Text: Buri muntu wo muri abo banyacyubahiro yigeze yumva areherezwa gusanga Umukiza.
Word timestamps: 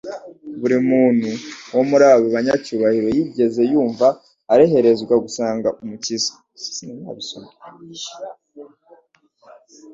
Buri 0.59 0.77
muntu 0.89 1.29
wo 1.75 1.83
muri 1.89 2.05
abo 2.13 2.27
banyacyubahiro 2.35 3.07
yigeze 3.17 3.61
yumva 3.71 4.07
areherezwa 4.53 5.15
gusanga 5.23 5.69
Umukiza. 5.83 6.33